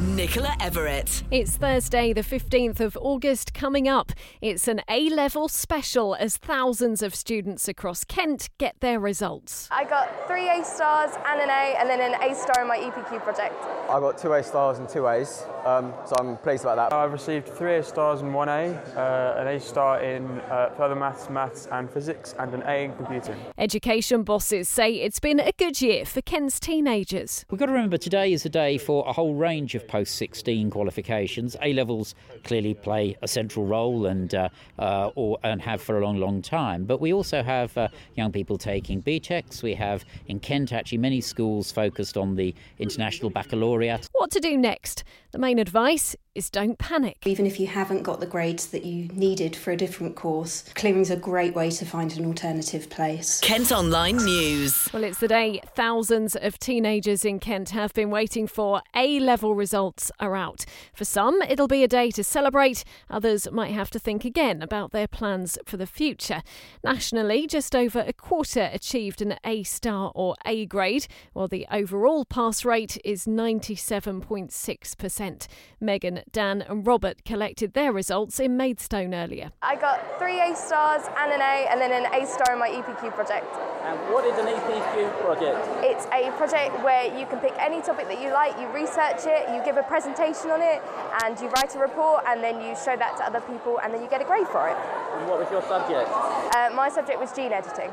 [0.00, 1.22] Nicola Everett.
[1.30, 4.12] It's Thursday, the 15th of August, coming up.
[4.40, 9.68] It's an A level special as thousands of students across Kent get their results.
[9.70, 12.78] I got three A stars and an A, and then an A star in my
[12.78, 13.54] EPQ project.
[13.90, 16.96] I got two A stars and two A's, um, so I'm pleased about that.
[16.96, 20.94] I've received three A stars and one A, uh, an A star in uh, further
[20.96, 23.36] maths, maths and physics, and an A in computing.
[23.58, 27.44] Education bosses say it's been a good year for Kent's teenagers.
[27.50, 30.70] We've got to remember today is a day for a whole range of post 16
[30.70, 31.56] qualifications.
[31.60, 36.04] A levels clearly play a central role and, uh, uh, or, and have for a
[36.04, 36.84] long, long time.
[36.84, 39.64] But we also have uh, young people taking BTECs.
[39.64, 44.08] We have in Kent actually many schools focused on the International Baccalaureate.
[44.12, 45.02] What to do next?
[45.32, 47.18] The main advice is don't panic.
[47.26, 51.10] Even if you haven't got the grades that you needed for a different course, clearing's
[51.10, 53.40] a great way to find an alternative place.
[53.40, 54.88] Kent Online News.
[54.92, 58.82] Well, it's the day thousands of teenagers in Kent have been waiting for.
[58.94, 59.79] A level results
[60.18, 60.64] are out.
[60.94, 62.84] For some, it'll be a day to celebrate.
[63.08, 66.42] Others might have to think again about their plans for the future.
[66.84, 72.24] Nationally, just over a quarter achieved an A star or A grade, while the overall
[72.24, 75.46] pass rate is 97.6%.
[75.80, 79.50] Megan, Dan, and Robert collected their results in Maidstone earlier.
[79.62, 82.68] I got three A stars and an A, and then an A star in my
[82.68, 83.46] EPQ project.
[83.82, 85.56] And what is an EPQ project?
[85.80, 89.48] It's a project where you can pick any topic that you like, you research it,
[89.48, 90.82] you give a presentation on it,
[91.24, 94.02] and you write a report, and then you show that to other people, and then
[94.02, 94.76] you get a grade for it.
[95.16, 96.12] And what was your subject?
[96.52, 97.90] Uh, my subject was gene editing.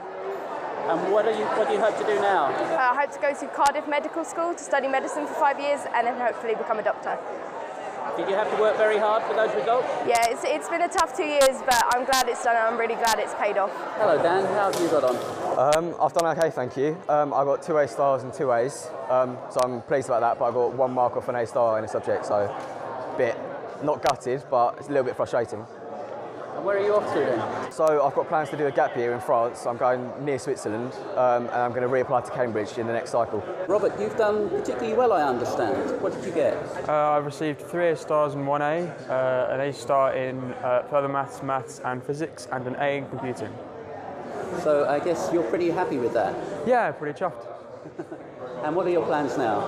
[0.91, 2.52] And what, are you, what do you hope to do now?
[2.52, 5.81] Uh, I hope to go to Cardiff Medical School to study medicine for five years
[5.95, 7.17] and then hopefully become a doctor.
[8.15, 9.88] Did you have to work very hard for those results?
[10.08, 12.95] Yeah, it's, it's been a tough two years, but I'm glad it's done I'm really
[12.95, 13.71] glad it's paid off.
[13.99, 14.45] Hello, Dan.
[14.55, 15.47] How have you got on?
[15.58, 16.95] Um, I've done okay, thank you.
[17.09, 20.38] Um, I got two A stars and two A's, um, so I'm pleased about that.
[20.38, 23.36] But I got one mark off an A star in a subject, so a bit
[23.83, 25.65] not gutted, but it's a little bit frustrating.
[26.55, 27.71] And where are you off to then?
[27.71, 29.65] So I've got plans to do a gap year in France.
[29.65, 33.09] I'm going near Switzerland, um, and I'm going to reapply to Cambridge in the next
[33.09, 33.43] cycle.
[33.67, 35.99] Robert, you've done particularly well, I understand.
[36.02, 36.53] What did you get?
[36.87, 40.83] Uh, I've received three A stars and one A, uh, an A star in uh,
[40.83, 43.52] further maths, maths and physics, and an A in computing.
[44.63, 46.35] So I guess you're pretty happy with that.
[46.67, 47.45] Yeah, pretty chuffed.
[48.64, 49.60] And what are your plans now?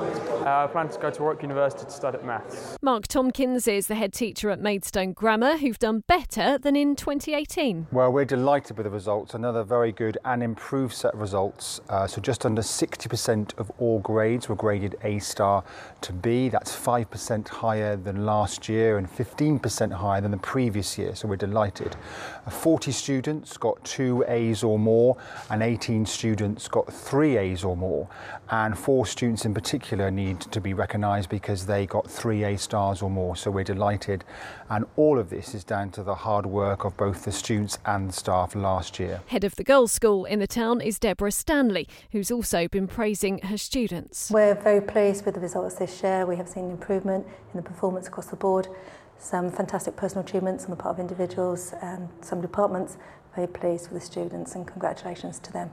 [0.46, 2.76] Uh, I plan to go to Warwick University to study maths.
[2.82, 7.88] Mark Tompkins is the head teacher at Maidstone Grammar, who've done better than in 2018.
[7.92, 9.36] Well, we're delighted with the results.
[9.36, 11.82] Another very good and improved set of results.
[11.88, 15.64] Uh, so, just under 60% of all grades were graded A star
[16.02, 16.50] to B.
[16.50, 21.16] That's 5% higher than last year and 15% higher than the previous year.
[21.16, 21.96] So, we're delighted.
[22.48, 25.16] Uh, 40 students got two A's or more,
[25.52, 28.10] and 18 students got three A's or more.
[28.50, 33.01] And four students in particular need to be recognised because they got three A stars
[33.01, 33.35] or more.
[33.35, 34.23] So, we're delighted.
[34.69, 38.09] And all of this is down to the hard work of both the students and
[38.09, 39.22] the staff last year.
[39.28, 43.40] Head of the girls' school in the town is Deborah Stanley, who's also been praising
[43.40, 44.31] her students.
[44.31, 46.25] We're very pleased with the results this year.
[46.25, 48.69] We have seen improvement in the performance across the board,
[49.17, 52.97] some fantastic personal achievements on the part of individuals and some departments.
[53.35, 55.72] Very pleased with the students and congratulations to them.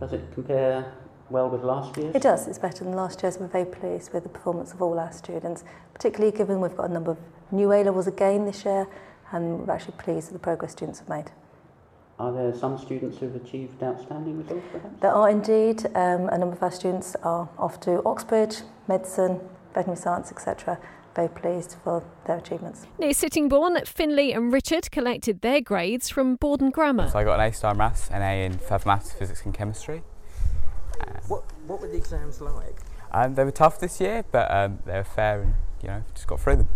[0.00, 0.92] Does it compare
[1.30, 2.12] well with last year?
[2.14, 3.38] It does, it's better than last year's.
[3.38, 6.92] We're very pleased with the performance of all our students, particularly given we've got a
[6.92, 7.18] number of
[7.50, 8.88] new A levels again this year,
[9.32, 11.30] and we're actually pleased with the progress students have made.
[12.18, 15.00] Are there some students who've achieved outstanding results perhaps?
[15.00, 19.40] There are indeed um, a number of our students are off to Oxbridge, medicine,
[19.74, 20.78] veterinary science, etc.
[21.16, 22.86] Very pleased for their achievements.
[22.98, 27.08] Near Sittingbourne, Finley and Richard collected their grades from Borden Grammar.
[27.10, 29.52] So I got an A star in maths, an A in further maths, physics and
[29.52, 30.02] chemistry.
[31.28, 32.80] What, what were the exams like?
[33.10, 36.26] Um, they were tough this year, but um, they were fair and, you know, just
[36.26, 36.68] got through them.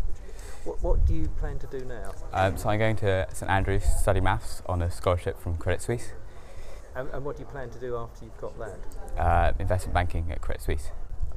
[0.64, 2.12] What, what do you plan to do now?
[2.32, 5.80] Um, so I'm going to St Andrews to study maths on a scholarship from Credit
[5.80, 6.12] Suisse.
[6.94, 8.78] And, and what do you plan to do after you've got that?
[9.18, 10.90] Uh, investment banking at Credit Suisse.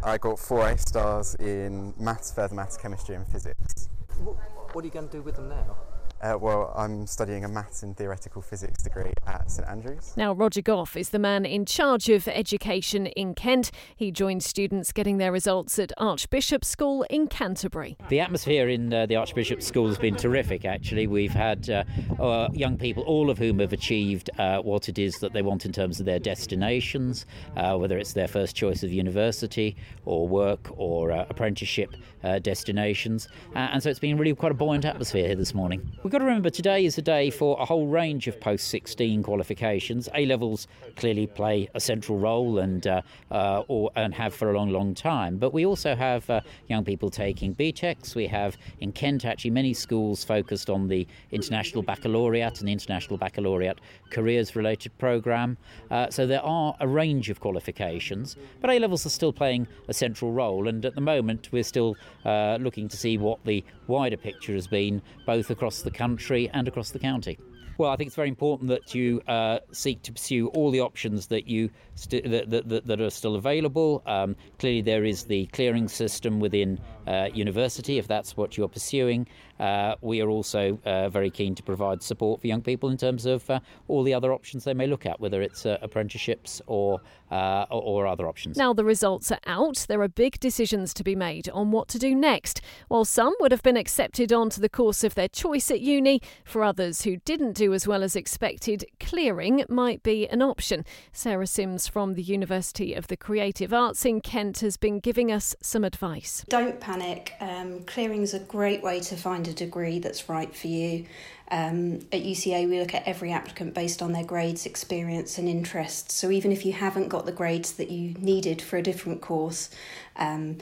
[0.04, 3.90] I got four A stars in maths, further maths, chemistry, and physics.
[4.24, 4.36] What,
[4.74, 5.78] what are you going to do with them now?
[6.22, 10.14] Uh, well, I'm studying a maths and theoretical physics degree at St Andrews.
[10.18, 13.72] Now, Roger Gough is the man in charge of education in Kent.
[13.96, 17.96] He joined students getting their results at Archbishop School in Canterbury.
[18.10, 21.08] The atmosphere in uh, the Archbishop School has been terrific, actually.
[21.08, 21.84] We've had uh,
[22.22, 25.66] uh, young people, all of whom have achieved uh, what it is that they want
[25.66, 27.26] in terms of their destinations,
[27.56, 31.96] uh, whether it's their first choice of university or work or uh, apprenticeship
[32.42, 33.30] destinations.
[33.56, 35.90] and so it's been really quite a buoyant atmosphere here this morning.
[36.10, 39.22] We've got to remember today is a day for a whole range of post 16
[39.22, 40.10] qualifications.
[40.16, 44.58] A levels clearly play a central role and uh, uh, or, and have for a
[44.58, 45.38] long, long time.
[45.38, 48.16] But we also have uh, young people taking BTECs.
[48.16, 53.20] We have in Kent actually many schools focused on the International Baccalaureate and the International
[53.20, 53.78] Baccalaureate
[54.10, 55.58] Careers Related Programme.
[55.92, 59.94] Uh, so there are a range of qualifications, but A levels are still playing a
[59.94, 60.68] central role.
[60.68, 61.96] And at the moment, we're still
[62.26, 66.68] uh, looking to see what the wider picture has been, both across the country and
[66.68, 67.38] across the county.
[67.80, 71.28] Well, I think it's very important that you uh, seek to pursue all the options
[71.28, 74.02] that you st- that, that, that, are still available.
[74.06, 79.28] Um, clearly, there is the clearing system within uh, university if that's what you're pursuing.
[79.60, 83.26] Uh, we are also uh, very keen to provide support for young people in terms
[83.26, 87.02] of uh, all the other options they may look at, whether it's uh, apprenticeships or,
[87.32, 88.58] or, or other options.
[88.58, 89.86] Now the results are out.
[89.88, 92.62] There are big decisions to be made on what to do next.
[92.88, 96.64] While some would have been accepted onto the course of their choice at uni, for
[96.64, 100.86] others who didn't do as well as expected, clearing might be an option.
[101.12, 105.56] Sarah Sims from the University of the Creative Arts in Kent has been giving us
[105.62, 106.46] some advice.
[106.48, 107.34] Don't panic.
[107.42, 111.06] Um, clearing is a great way to find a degree that's right for you.
[111.52, 116.14] Um, at UCA, we look at every applicant based on their grades, experience, and interests.
[116.14, 119.70] So even if you haven't got the grades that you needed for a different course,
[120.16, 120.58] um,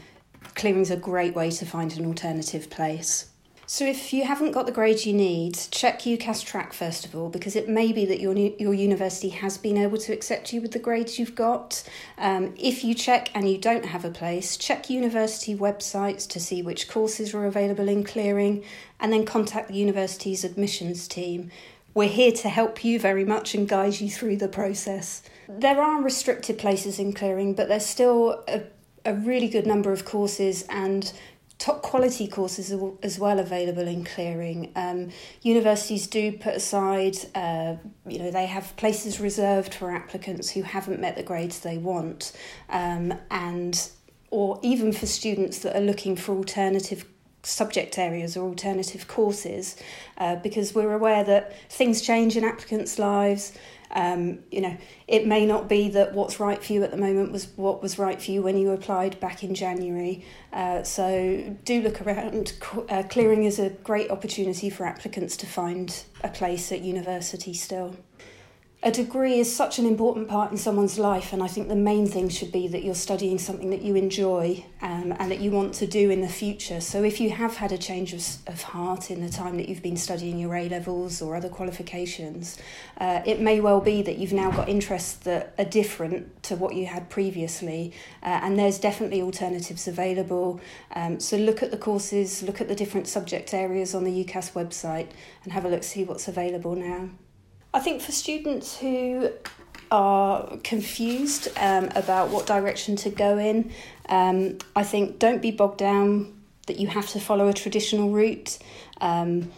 [0.55, 3.29] clearing is a great way to find an alternative place.
[3.69, 7.27] So, if you haven't got the grades you need, check UCAS track first of all,
[7.27, 10.71] because it may be that your your university has been able to accept you with
[10.71, 11.83] the grades you've got.
[12.17, 16.61] Um, if you check and you don't have a place, check university websites to see
[16.61, 18.63] which courses are available in clearing,
[19.01, 21.51] and then contact the university's admissions team.
[21.93, 25.23] We're here to help you very much and guide you through the process.
[25.49, 28.61] There are restricted places in clearing, but there's still a,
[29.03, 31.11] a really good number of courses and
[31.59, 32.71] top quality courses
[33.01, 34.71] as well available in clearing.
[34.75, 35.09] Um,
[35.42, 41.00] universities do put aside, uh, you know, they have places reserved for applicants who haven't
[41.00, 42.31] met the grades they want,
[42.69, 43.89] um, and
[44.30, 47.06] or even for students that are looking for alternative
[47.44, 49.77] subject areas or alternative courses,
[50.18, 53.54] uh, because we're aware that things change in applicants' lives.
[53.91, 57.31] Um, you know, it may not be that what's right for you at the moment
[57.31, 60.25] was what was right for you when you applied back in January.
[60.51, 62.53] Uh, so do look around.
[62.89, 67.95] Uh, clearing is a great opportunity for applicants to find a place at university still
[68.83, 72.06] a degree is such an important part in someone's life, and I think the main
[72.06, 75.74] thing should be that you're studying something that you enjoy um, and that you want
[75.75, 76.79] to do in the future.
[76.79, 79.81] So, if you have had a change of, of heart in the time that you've
[79.81, 82.59] been studying your A levels or other qualifications,
[83.00, 86.75] uh, it may well be that you've now got interests that are different to what
[86.75, 87.91] you had previously,
[88.21, 90.62] uh, and there's definitely alternatives available.
[90.94, 94.51] Um, so, look at the courses, look at the different subject areas on the UCAS
[94.51, 95.09] website,
[95.44, 97.09] and have a look, see what's available now.
[97.77, 99.29] I think for students who
[99.91, 103.71] are confused um, about what direction to go in,
[104.09, 108.57] um, I think don't be bogged down that you have to follow a traditional route.
[109.00, 109.51] Um,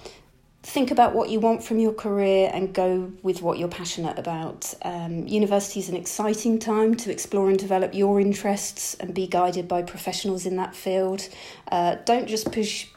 [0.64, 4.74] think about what you want from your career and go with what you're passionate about.
[4.82, 9.70] Um, university is an exciting time to explore and develop your interests and be guided
[9.70, 11.30] by professionals in that field.
[11.72, 12.88] Uh, don't just push,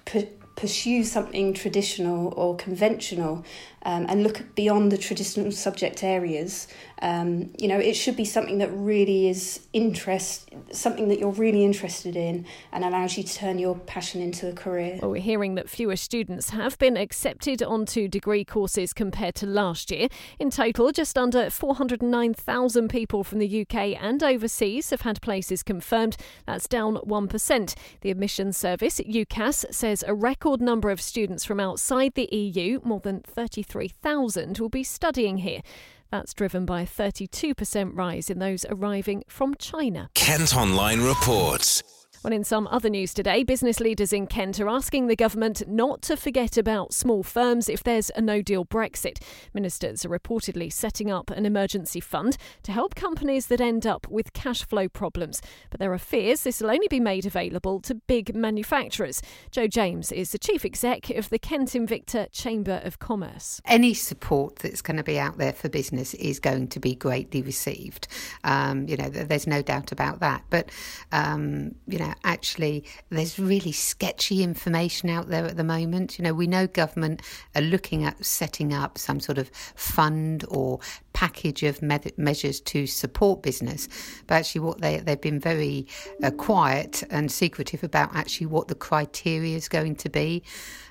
[0.56, 3.44] pursue something traditional or conventional
[3.84, 6.68] um, and look beyond the traditional subject areas.
[7.00, 11.64] Um, you know, it should be something that really is interest, something that you're really
[11.64, 14.98] interested in, and allows you to turn your passion into a career.
[15.02, 19.90] Well, we're hearing that fewer students have been accepted onto degree courses compared to last
[19.90, 20.08] year.
[20.38, 26.16] In total, just under 409,000 people from the UK and overseas have had places confirmed.
[26.46, 27.74] That's down 1%.
[28.02, 33.00] The admissions service, UCAS, says a record number of students from outside the EU, more
[33.00, 35.62] than 33 3,000 will be studying here.
[36.10, 40.10] That's driven by a 32% rise in those arriving from China.
[40.14, 41.82] Kent Online reports.
[42.24, 46.02] Well, in some other news today, business leaders in Kent are asking the government not
[46.02, 49.20] to forget about small firms if there's a no deal Brexit.
[49.52, 54.32] Ministers are reportedly setting up an emergency fund to help companies that end up with
[54.34, 55.42] cash flow problems.
[55.68, 59.20] But there are fears this will only be made available to big manufacturers.
[59.50, 63.60] Jo James is the chief exec of the Kent Invicta Chamber of Commerce.
[63.64, 67.42] Any support that's going to be out there for business is going to be greatly
[67.42, 68.06] received.
[68.44, 70.44] Um, you know, there's no doubt about that.
[70.50, 70.70] But,
[71.10, 76.18] um, you know, actually there's really sketchy information out there at the moment.
[76.18, 77.22] You know, we know government
[77.54, 80.80] are looking at setting up some sort of fund or
[81.12, 83.88] package of me- measures to support business.
[84.26, 85.86] But actually, what they they've been very
[86.22, 90.42] uh, quiet and secretive about actually what the criteria is going to be.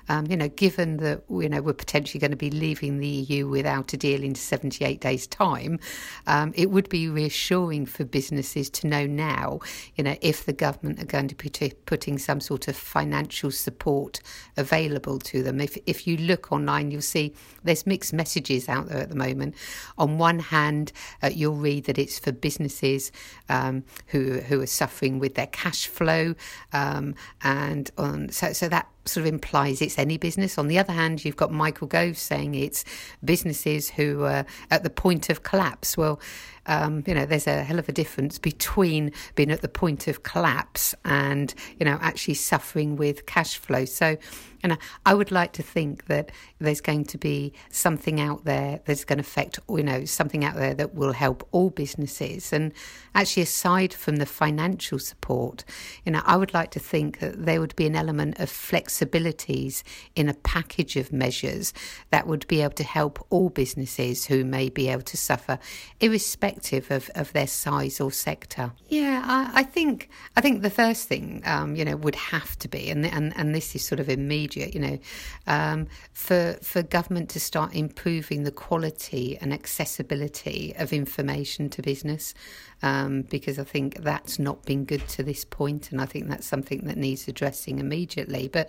[0.08, 3.48] Um, you know, given that you know we're potentially going to be leaving the EU
[3.48, 5.78] without a deal in 78 days' time,
[6.26, 9.60] um, it would be reassuring for businesses to know now,
[9.94, 13.50] you know, if the government are going to be t- putting some sort of financial
[13.50, 14.20] support
[14.56, 15.60] available to them.
[15.60, 19.54] If if you look online, you'll see there's mixed messages out there at the moment.
[19.98, 20.92] On one hand,
[21.22, 23.12] uh, you'll read that it's for businesses
[23.48, 26.34] um, who who are suffering with their cash flow,
[26.72, 30.58] um, and on, so so that sort of implies it's any business.
[30.58, 32.84] On the other hand, you've got Michael Gove saying it's
[33.24, 35.96] businesses who are at the point of collapse.
[35.96, 36.20] Well,
[36.66, 40.22] um, you know, there's a hell of a difference between being at the point of
[40.22, 43.84] collapse and, you know, actually suffering with cash flow.
[43.84, 44.16] So,
[44.62, 46.30] you know, I would like to think that
[46.60, 50.54] there's going to be something out there that's going to affect, you know, something out
[50.54, 52.52] there that will help all businesses.
[52.52, 52.72] And
[53.12, 55.64] actually, aside from the financial support,
[56.04, 58.48] you know, I would like to think that there would be an element of
[58.92, 59.82] flexibilities
[60.14, 61.72] in a package of measures
[62.10, 65.58] that would be able to help all businesses who may be able to suffer,
[66.00, 68.72] irrespective of, of their size or sector.
[68.88, 72.68] Yeah, I, I think I think the first thing, um, you know, would have to
[72.68, 74.98] be, and and and this is sort of immediate, you know,
[75.46, 82.34] um, for for government to start improving the quality and accessibility of information to business,
[82.82, 86.46] um, because I think that's not been good to this point, and I think that's
[86.46, 88.48] something that needs addressing immediately.
[88.48, 88.68] But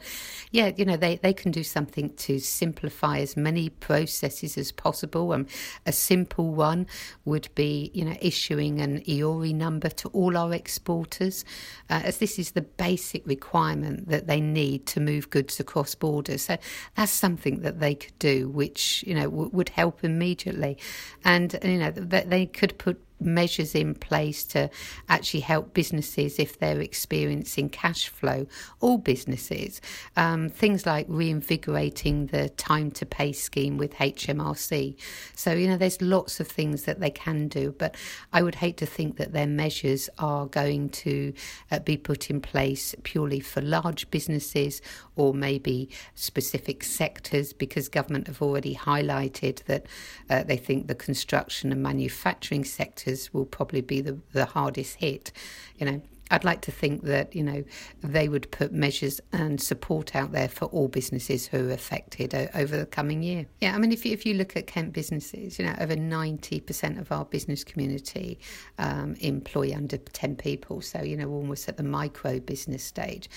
[0.51, 5.33] yeah, you know, they they can do something to simplify as many processes as possible.
[5.33, 5.47] Um,
[5.85, 6.87] a simple one
[7.25, 11.43] would be, you know, issuing an EORI number to all our exporters,
[11.89, 16.43] uh, as this is the basic requirement that they need to move goods across borders.
[16.43, 16.57] So
[16.95, 20.77] that's something that they could do, which you know w- would help immediately,
[21.25, 24.69] and you know they could put measures in place to
[25.09, 28.47] actually help businesses if they're experiencing cash flow,
[28.79, 29.81] all businesses.
[30.15, 34.95] Um, things like reinvigorating the time to pay scheme with HMRC.
[35.35, 37.95] So, you know, there's lots of things that they can do, but
[38.31, 41.33] I would hate to think that their measures are going to
[41.71, 44.81] uh, be put in place purely for large businesses
[45.15, 49.85] or maybe specific sectors because government have already highlighted that
[50.29, 55.31] uh, they think the construction and manufacturing sectors will probably be the, the hardest hit.
[55.77, 56.01] You know,
[56.31, 57.63] I'd like to think that you know
[58.01, 62.47] they would put measures and support out there for all businesses who are affected o-
[62.55, 63.45] over the coming year.
[63.61, 66.59] Yeah, I mean, if you, if you look at Kent businesses, you know, over ninety
[66.59, 68.39] percent of our business community
[68.79, 73.29] um, employ under ten people, so you know, almost at the micro business stage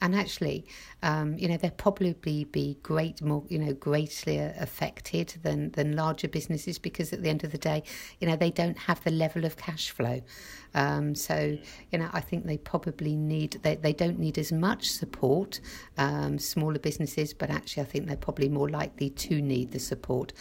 [0.00, 0.66] and actually,
[1.02, 6.28] um, you know, they'll probably be great more, you know, greatly affected than than larger
[6.28, 7.82] businesses because at the end of the day,
[8.20, 10.20] you know, they don't have the level of cash flow.
[10.74, 11.58] Um, so,
[11.90, 15.60] you know, I think they probably need they, they don't need as much support,
[15.96, 20.32] um, smaller businesses, but actually, I think they're probably more likely to need the support.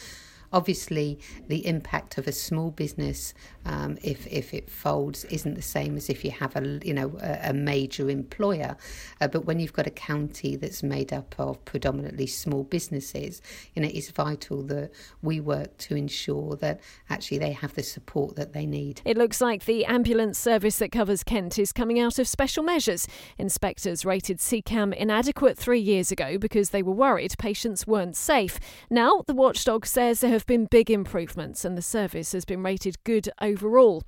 [0.52, 3.34] Obviously, the impact of a small business,
[3.66, 7.18] um, if if it folds, isn't the same as if you have a you know
[7.22, 8.78] a, a major employer.
[9.22, 13.42] Uh, but when you've got a county that's made up of predominantly small businesses,
[13.76, 18.36] you know it's vital that we work to ensure that actually they have the support
[18.36, 19.02] that they need.
[19.06, 23.08] It looks like the ambulance service that covers Kent is coming out of special measures.
[23.38, 28.60] Inspectors rated SECAmb inadequate three years ago because they were worried patients weren't safe.
[28.90, 33.04] Now the watchdog says there have been big improvements and the service has been rated
[33.04, 34.04] good overall.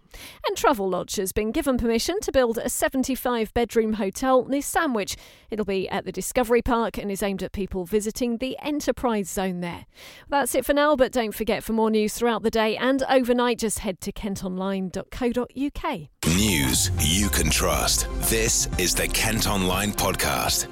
[0.48, 5.18] And Travelodge has been given permission to build a 75 bedroom hotel near Sandwich.
[5.50, 9.62] It'll be at the Discovery Park and is aimed at people visiting the Enterprise Zone
[9.62, 9.88] there.
[10.28, 13.58] That's it for now, but don't forget for more news throughout the day and overnight,
[13.58, 16.10] just head to kentonline.co.uk.
[16.28, 18.08] News you can trust.
[18.30, 20.68] This is the Kent Online Podcast.